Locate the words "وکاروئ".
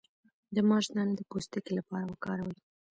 2.09-2.55